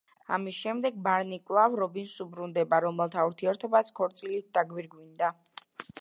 [0.35, 5.35] ამის შემდეგ ბარნი კვლავ რობინს უბრუნდება, რომელთა ურთიერთობაც ქორწილით დაგვირგვინდა.